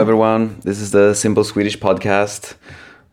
everyone. 0.00 0.58
This 0.60 0.80
is 0.80 0.92
the 0.92 1.12
Simple 1.12 1.44
Swedish 1.44 1.78
podcast. 1.78 2.54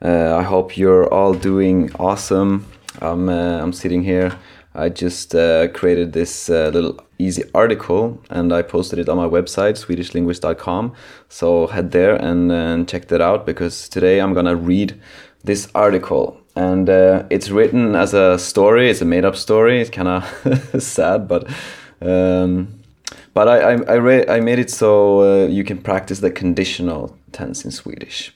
Uh, 0.02 0.38
I 0.38 0.42
hope 0.42 0.78
you're 0.78 1.14
all 1.14 1.34
doing 1.34 1.92
awesome. 2.00 2.66
I'm, 3.02 3.28
uh, 3.28 3.62
I'm 3.62 3.74
sitting 3.74 4.04
here. 4.04 4.40
I 4.74 4.88
just 4.88 5.36
uh, 5.36 5.68
created 5.74 6.14
this 6.14 6.50
uh, 6.50 6.72
little 6.74 6.98
easy 7.20 7.44
article 7.54 8.24
and 8.30 8.54
I 8.54 8.62
posted 8.62 9.00
it 9.00 9.10
on 9.10 9.18
my 9.18 9.28
website, 9.28 9.74
swedishlinguist.com. 9.74 10.94
So 11.28 11.68
head 11.68 11.92
there 11.92 12.16
and, 12.16 12.54
and 12.54 12.88
check 12.88 13.10
that 13.10 13.20
out 13.20 13.46
because 13.46 13.90
today 13.90 14.22
I'm 14.22 14.34
gonna 14.34 14.56
read 14.56 14.98
this 15.44 15.68
article. 15.76 16.40
And 16.56 16.90
uh, 16.90 17.24
it's 17.30 17.50
written 17.50 17.96
as 17.96 18.14
a 18.14 18.40
story, 18.40 18.90
it's 18.90 19.02
a 19.02 19.06
made 19.06 19.26
up 19.26 19.36
story. 19.36 19.82
It's 19.82 19.90
kind 19.90 20.08
of 20.08 20.82
sad, 20.82 21.28
but. 21.28 21.50
Um, 22.02 22.77
but 23.38 23.48
I, 23.48 23.58
I, 23.60 23.74
I, 23.88 23.94
re- 23.94 24.28
I 24.28 24.40
made 24.40 24.58
it 24.58 24.72
so 24.72 25.22
uh, 25.22 25.46
you 25.46 25.64
can 25.64 25.78
practice 25.78 26.22
the 26.22 26.32
conditional 26.32 27.16
tense 27.34 27.64
in 27.64 27.70
Swedish. 27.70 28.36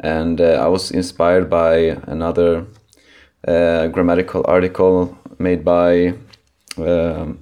And 0.00 0.42
uh, 0.42 0.62
I 0.64 0.68
was 0.68 0.90
inspired 0.90 1.48
by 1.48 1.96
another 2.06 2.66
uh, 3.48 3.86
grammatical 3.86 4.44
article 4.46 5.16
made 5.38 5.64
by 5.64 6.12
um, 6.76 7.40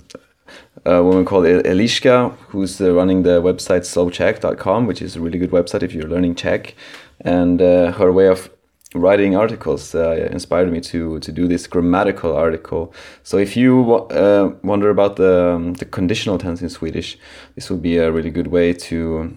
a 0.86 1.02
woman 1.02 1.24
called 1.24 1.46
Eliska, 1.46 2.32
who's 2.50 2.80
uh, 2.80 2.92
running 2.92 3.24
the 3.24 3.42
website 3.42 3.84
slowczech.com, 3.92 4.86
which 4.86 5.02
is 5.02 5.16
a 5.16 5.20
really 5.20 5.40
good 5.40 5.50
website 5.50 5.82
if 5.82 5.92
you're 5.92 6.08
learning 6.08 6.36
Czech. 6.36 6.76
And 7.22 7.60
uh, 7.60 7.90
her 7.90 8.12
way 8.12 8.28
of 8.28 8.50
writing 8.94 9.36
articles 9.36 9.94
uh, 9.94 10.28
inspired 10.32 10.72
me 10.72 10.80
to 10.80 11.18
to 11.20 11.32
do 11.32 11.46
this 11.46 11.66
grammatical 11.66 12.34
article. 12.34 12.92
So 13.22 13.38
if 13.38 13.56
you 13.56 13.94
uh, 14.10 14.54
wonder 14.62 14.90
about 14.90 15.16
the 15.16 15.54
um, 15.54 15.74
the 15.74 15.84
conditional 15.84 16.38
tense 16.38 16.62
in 16.62 16.68
Swedish, 16.68 17.18
this 17.54 17.70
will 17.70 17.78
be 17.78 17.98
a 17.98 18.10
really 18.10 18.30
good 18.30 18.48
way 18.48 18.72
to 18.72 19.36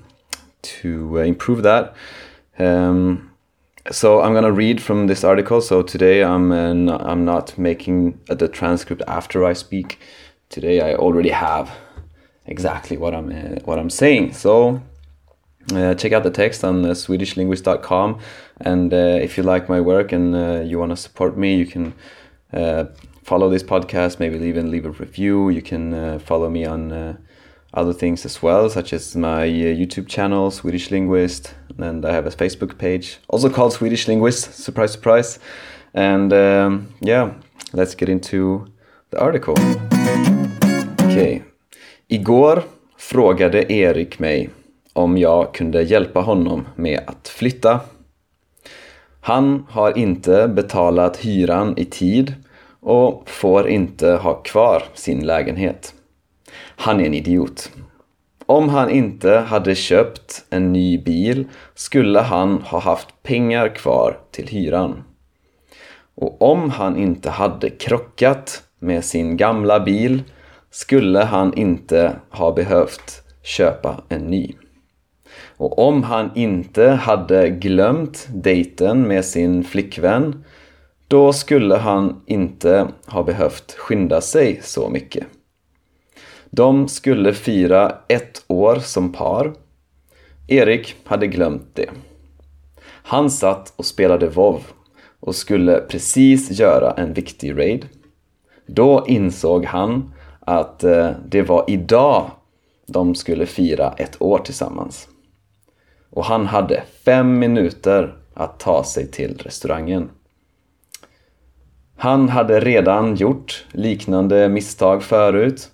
to 0.61 1.19
uh, 1.19 1.21
improve 1.21 1.63
that. 1.63 1.93
Um, 2.57 3.31
so 3.91 4.21
I'm 4.21 4.33
gonna 4.33 4.51
read 4.51 4.81
from 4.81 5.07
this 5.07 5.23
article. 5.23 5.61
So 5.61 5.83
today 5.83 6.23
I'm 6.23 6.51
uh, 6.51 6.97
I'm 6.97 7.25
not 7.25 7.57
making 7.57 8.19
the 8.27 8.47
transcript 8.47 9.01
after 9.07 9.45
I 9.45 9.53
speak. 9.53 9.99
Today 10.49 10.81
I 10.81 10.95
already 10.95 11.29
have 11.29 11.69
exactly 12.45 12.97
what 12.97 13.13
I'm 13.13 13.29
uh, 13.29 13.59
what 13.65 13.77
I'm 13.77 13.89
saying. 13.89 14.33
So 14.33 14.81
uh, 15.71 15.93
check 15.95 16.11
out 16.11 16.23
the 16.23 16.31
text 16.31 16.63
on 16.63 16.85
uh, 16.85 16.89
swedishlinguist.com 16.89 18.19
and 18.61 18.93
uh, 18.93 18.97
if 18.97 19.37
you 19.37 19.43
like 19.43 19.69
my 19.69 19.79
work 19.79 20.11
and 20.11 20.35
uh, 20.35 20.61
you 20.61 20.77
want 20.77 20.91
to 20.91 20.97
support 20.97 21.37
me 21.37 21.55
you 21.55 21.65
can 21.65 21.93
uh, 22.51 22.85
follow 23.23 23.49
this 23.49 23.63
podcast 23.63 24.19
maybe 24.19 24.37
even 24.45 24.69
leave 24.69 24.85
a 24.85 24.91
review. 24.91 25.49
You 25.49 25.61
can 25.61 25.93
uh, 25.93 26.19
follow 26.19 26.49
me 26.49 26.65
on 26.65 27.17
other 27.73 27.93
things 27.93 28.25
as 28.25 28.41
well 28.43 28.69
such 28.69 28.93
as 28.93 29.15
my 29.15 29.47
youtube 29.47 30.07
channel 30.07 30.51
swedish 30.51 30.91
linguist. 30.91 31.55
And 31.77 32.05
i 32.05 32.11
have 32.11 32.27
a 32.27 32.31
facebook 32.31 32.77
page 32.77 33.19
also 33.29 33.49
called 33.49 33.73
swedish 33.73 34.07
linguist. 34.07 34.53
Surprise 34.53 34.91
surprise. 34.91 35.39
And 35.93 36.33
um, 36.33 36.93
yeah 36.99 37.33
let's 37.71 37.95
get 37.95 38.09
into 38.09 38.67
the 39.09 39.19
article. 39.19 39.55
Okay. 41.05 41.41
Igår 42.07 42.63
frågade 42.97 43.71
erik 43.71 44.19
mig 44.19 44.49
om 44.93 45.17
jag 45.17 45.53
kunde 45.53 45.81
hjälpa 45.81 46.19
honom 46.19 46.67
med 46.75 46.99
att 47.07 47.27
flytta. 47.27 47.79
Han 49.21 49.65
har 49.69 49.97
inte 49.97 50.47
betalat 50.47 51.17
hyran 51.17 51.73
i 51.77 51.85
tid 51.85 52.33
och 52.79 53.29
får 53.29 53.67
inte 53.67 54.11
ha 54.11 54.33
kvar 54.33 54.83
sin 54.93 55.25
lägenhet. 55.25 55.93
Han 56.55 56.99
är 56.99 57.05
en 57.05 57.13
idiot. 57.13 57.71
Om 58.45 58.69
han 58.69 58.89
inte 58.89 59.31
hade 59.31 59.75
köpt 59.75 60.45
en 60.49 60.73
ny 60.73 60.97
bil 60.97 61.47
skulle 61.75 62.19
han 62.19 62.61
ha 62.61 62.79
haft 62.79 63.23
pengar 63.23 63.75
kvar 63.75 64.17
till 64.31 64.47
hyran. 64.47 65.03
Och 66.15 66.41
om 66.41 66.69
han 66.69 66.97
inte 66.97 67.29
hade 67.29 67.69
krockat 67.69 68.63
med 68.79 69.05
sin 69.05 69.37
gamla 69.37 69.79
bil 69.79 70.23
skulle 70.71 71.19
han 71.19 71.53
inte 71.53 72.15
ha 72.29 72.51
behövt 72.51 73.23
köpa 73.43 74.01
en 74.09 74.21
ny. 74.21 74.53
Och 75.57 75.79
om 75.79 76.03
han 76.03 76.31
inte 76.35 76.87
hade 76.89 77.49
glömt 77.49 78.27
dejten 78.33 79.07
med 79.07 79.25
sin 79.25 79.63
flickvän 79.63 80.43
då 81.13 81.33
skulle 81.33 81.75
han 81.75 82.21
inte 82.25 82.87
ha 83.05 83.23
behövt 83.23 83.71
skynda 83.71 84.21
sig 84.21 84.59
så 84.63 84.89
mycket. 84.89 85.27
De 86.49 86.87
skulle 86.87 87.33
fira 87.33 87.95
ett 88.07 88.43
år 88.47 88.75
som 88.75 89.11
par. 89.11 89.53
Erik 90.47 90.95
hade 91.03 91.27
glömt 91.27 91.69
det. 91.73 91.89
Han 92.85 93.31
satt 93.31 93.73
och 93.75 93.85
spelade 93.85 94.27
WoW 94.27 94.61
och 95.19 95.35
skulle 95.35 95.79
precis 95.79 96.59
göra 96.59 96.91
en 96.91 97.13
viktig 97.13 97.57
raid. 97.57 97.87
Då 98.65 99.05
insåg 99.07 99.65
han 99.65 100.13
att 100.39 100.83
eh, 100.83 101.09
det 101.27 101.41
var 101.41 101.65
idag 101.67 102.31
de 102.87 103.15
skulle 103.15 103.45
fira 103.45 103.93
ett 103.97 104.21
år 104.21 104.39
tillsammans 104.39 105.07
och 106.13 106.25
han 106.25 106.45
hade 106.45 106.83
fem 107.05 107.39
minuter 107.39 108.15
att 108.33 108.59
ta 108.59 108.83
sig 108.83 109.11
till 109.11 109.37
restaurangen. 109.37 110.09
Han 111.97 112.29
hade 112.29 112.59
redan 112.59 113.15
gjort 113.15 113.65
liknande 113.71 114.49
misstag 114.49 115.03
förut. 115.03 115.71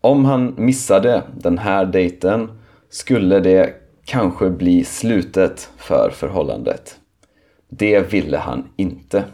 Om 0.00 0.24
han 0.24 0.54
missade 0.56 1.22
den 1.36 1.58
här 1.58 1.86
dejten 1.86 2.60
skulle 2.90 3.40
det 3.40 3.74
kanske 4.04 4.50
bli 4.50 4.84
slutet 4.84 5.70
för 5.76 6.10
förhållandet. 6.10 6.96
Det 7.68 8.12
ville 8.12 8.38
han 8.38 8.68
inte. 8.76 9.24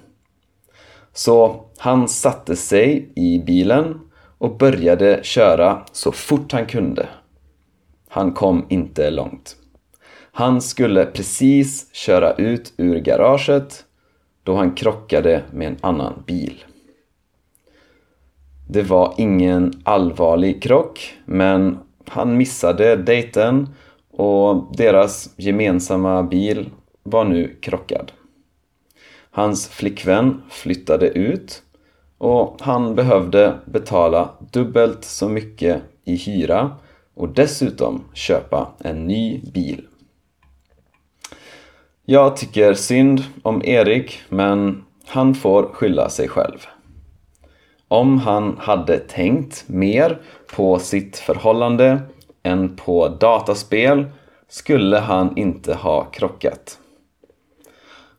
Så 1.13 1.65
han 1.79 2.09
satte 2.09 2.57
sig 2.57 3.13
i 3.17 3.39
bilen 3.39 4.01
och 4.39 4.59
började 4.59 5.21
köra 5.23 5.83
så 5.93 6.13
fort 6.13 6.53
han 6.53 6.67
kunde. 6.67 7.09
Han 8.09 8.33
kom 8.33 8.67
inte 8.69 9.11
långt. 9.11 9.57
Han 10.39 10.61
skulle 10.61 11.07
precis 11.07 11.95
köra 11.95 12.33
ut 12.33 12.73
ur 12.77 12.99
garaget 12.99 13.85
då 14.43 14.57
han 14.57 14.75
krockade 14.75 15.43
med 15.53 15.69
en 15.69 15.77
annan 15.81 16.23
bil. 16.27 16.65
Det 18.69 18.83
var 18.83 19.15
ingen 19.17 19.73
allvarlig 19.85 20.63
krock, 20.63 21.15
men 21.25 21.79
han 22.07 22.37
missade 22.37 22.97
dejten 22.97 23.69
och 24.11 24.77
deras 24.77 25.35
gemensamma 25.37 26.23
bil 26.23 26.71
var 27.03 27.25
nu 27.25 27.57
krockad. 27.61 28.13
Hans 29.31 29.69
flickvän 29.69 30.43
flyttade 30.51 31.09
ut 31.09 31.63
och 32.19 32.57
han 32.61 32.95
behövde 32.95 33.59
betala 33.65 34.31
dubbelt 34.53 35.05
så 35.05 35.29
mycket 35.29 35.83
i 36.05 36.17
hyra 36.17 36.71
och 37.15 37.29
dessutom 37.29 38.05
köpa 38.15 38.69
en 38.79 39.07
ny 39.07 39.41
bil. 39.55 39.87
Jag 42.11 42.37
tycker 42.37 42.75
synd 42.75 43.25
om 43.43 43.65
Erik, 43.65 44.21
men 44.29 44.85
han 45.07 45.35
får 45.35 45.63
skylla 45.63 46.09
sig 46.09 46.29
själv. 46.29 46.67
Om 47.89 48.19
han 48.19 48.57
hade 48.59 48.99
tänkt 48.99 49.65
mer 49.69 50.21
på 50.55 50.79
sitt 50.79 51.17
förhållande 51.17 52.01
än 52.43 52.77
på 52.77 53.09
dataspel 53.09 54.07
skulle 54.49 54.99
han 54.99 55.37
inte 55.37 55.75
ha 55.75 56.05
krockat. 56.05 56.79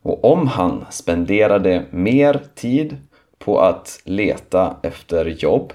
Och 0.02 0.24
om 0.24 0.46
han 0.46 0.84
spenderade 0.90 1.84
mer 1.90 2.40
tid 2.54 2.96
på 3.38 3.60
att 3.60 4.00
leta 4.04 4.76
efter 4.82 5.24
jobb 5.24 5.72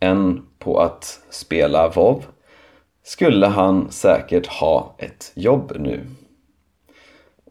än 0.00 0.46
på 0.58 0.80
att 0.80 1.20
spela 1.30 1.88
WoW 1.88 2.22
skulle 3.02 3.46
han 3.46 3.90
säkert 3.90 4.46
ha 4.46 4.94
ett 4.98 5.32
jobb 5.34 5.72
nu. 5.78 6.00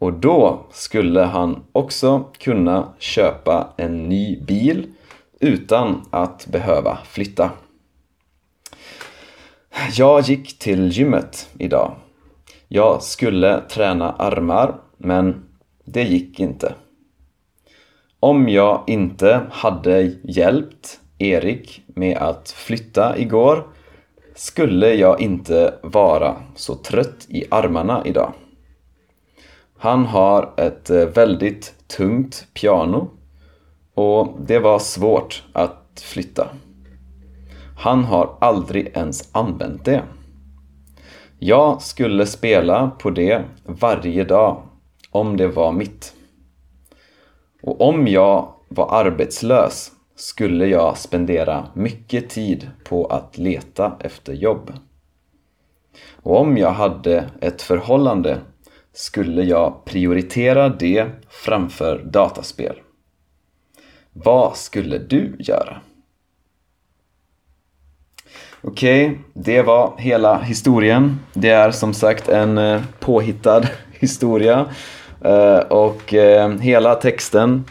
Och 0.00 0.12
då 0.12 0.66
skulle 0.70 1.20
han 1.20 1.64
också 1.72 2.24
kunna 2.38 2.92
köpa 2.98 3.68
en 3.76 4.08
ny 4.08 4.40
bil 4.40 4.86
utan 5.40 6.02
att 6.10 6.46
behöva 6.46 6.98
flytta. 7.04 7.50
Jag 9.96 10.22
gick 10.22 10.58
till 10.58 10.88
gymmet 10.88 11.50
idag. 11.58 11.92
Jag 12.68 13.02
skulle 13.02 13.60
träna 13.60 14.12
armar, 14.12 14.74
men 14.96 15.44
det 15.84 16.02
gick 16.02 16.40
inte. 16.40 16.74
Om 18.20 18.48
jag 18.48 18.84
inte 18.86 19.40
hade 19.50 20.12
hjälpt 20.22 21.00
Erik 21.18 21.82
med 21.86 22.16
att 22.16 22.50
flytta 22.50 23.18
igår 23.18 23.66
skulle 24.34 24.94
jag 24.94 25.20
inte 25.20 25.74
vara 25.82 26.36
så 26.54 26.74
trött 26.74 27.26
i 27.28 27.44
armarna 27.50 28.02
idag. 28.04 28.32
Han 29.78 30.06
har 30.06 30.54
ett 30.56 30.90
eh, 30.90 31.06
väldigt 31.06 31.74
tungt 31.88 32.46
piano 32.54 33.10
och 33.94 34.34
det 34.46 34.58
var 34.58 34.78
svårt 34.78 35.44
att 35.52 36.02
flytta. 36.04 36.48
Han 37.78 38.04
har 38.04 38.36
aldrig 38.40 38.86
ens 38.94 39.28
använt 39.32 39.84
det. 39.84 40.02
Jag 41.38 41.82
skulle 41.82 42.26
spela 42.26 42.90
på 42.98 43.10
det 43.10 43.44
varje 43.64 44.24
dag 44.24 44.62
om 45.10 45.36
det 45.36 45.48
var 45.48 45.72
mitt. 45.72 46.12
Och 47.62 47.80
om 47.80 48.08
jag 48.08 48.48
var 48.68 48.94
arbetslös 48.94 49.92
skulle 50.14 50.66
jag 50.66 50.98
spendera 50.98 51.66
mycket 51.74 52.30
tid 52.30 52.70
på 52.84 53.06
att 53.06 53.38
leta 53.38 53.96
efter 54.00 54.32
jobb. 54.32 54.72
Och 56.22 56.40
om 56.40 56.56
jag 56.56 56.70
hade 56.70 57.30
ett 57.40 57.62
förhållande 57.62 58.38
skulle 58.96 59.42
jag 59.42 59.84
prioritera 59.84 60.68
det 60.68 61.06
framför 61.28 61.98
dataspel. 62.04 62.76
Vad 64.12 64.56
skulle 64.56 64.98
du 64.98 65.36
göra? 65.38 65.80
Okej, 68.62 69.06
okay, 69.06 69.18
det 69.34 69.62
var 69.62 69.94
hela 69.98 70.38
historien. 70.38 71.18
Det 71.34 71.50
är 71.50 71.70
som 71.70 71.94
sagt 71.94 72.28
en 72.28 72.58
eh, 72.58 72.82
påhittad 73.00 73.62
historia. 73.92 74.66
Eh, 75.24 75.58
och 75.58 76.14
eh, 76.14 76.50
hela 76.58 76.94
texten 76.94 77.64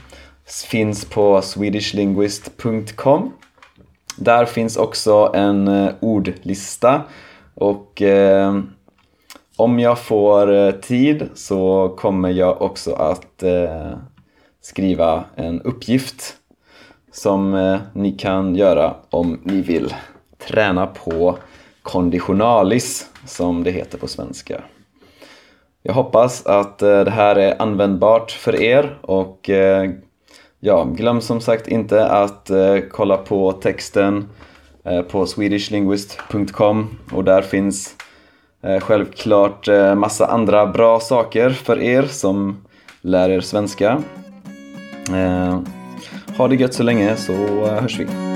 finns 0.70 1.06
på 1.06 1.42
swedishlinguist.com. 1.42 3.34
Där 4.18 4.46
finns 4.46 4.78
också 4.78 5.32
en 5.36 5.90
ordlista 6.00 7.02
och 7.54 8.02
om 9.58 9.80
jag 9.80 10.00
får 10.00 10.54
eh, 10.54 10.72
tid 10.72 11.30
så 11.34 11.90
kommer 11.98 12.30
jag 12.30 12.62
också 12.62 12.94
att 12.94 13.44
eh, 13.44 13.92
skriva 14.62 15.24
en 15.36 15.62
uppgift 15.62 16.36
som 17.12 17.54
eh, 17.54 17.80
ni 17.94 18.12
kan 18.12 18.56
göra 18.56 18.96
om 19.10 19.40
ni 19.44 19.62
vill 19.62 19.94
träna 20.48 20.88
på 20.88 21.38
konditionalis 21.82 23.10
som 23.26 23.64
det 23.64 23.72
heter 23.72 23.98
på 23.98 24.08
svenska. 24.08 24.62
Jag 25.84 25.94
hoppas 25.94 26.46
att 26.46 26.82
eh, 26.82 27.00
det 27.00 27.12
här 27.12 27.36
är 27.36 27.62
användbart 27.62 28.32
för 28.32 28.62
er 28.62 28.98
och 29.02 29.50
eh, 29.50 29.92
ja, 30.60 30.84
glöm 30.84 31.22
som 31.22 31.42
sagt 31.42 31.68
inte 31.68 32.06
att 32.06 32.50
eh, 32.50 32.78
kolla 32.92 33.18
på 33.18 33.52
texten 33.52 34.30
på 35.12 35.26
swedishlinguist.com 35.26 36.98
och 37.12 37.24
där 37.24 37.42
finns 37.42 37.96
Eh, 38.66 38.80
självklart 38.80 39.68
eh, 39.68 39.96
massa 39.96 40.26
andra 40.26 40.66
bra 40.66 41.00
saker 41.00 41.50
för 41.50 41.80
er 41.80 42.04
som 42.04 42.58
lär 43.02 43.30
er 43.30 43.42
svenska. 43.42 44.02
Eh, 45.10 45.60
ha 46.38 46.48
det 46.48 46.56
gött 46.56 46.74
så 46.74 46.84
länge 46.84 47.16
så 47.16 47.34
hörs 47.66 48.00
vi. 48.00 48.35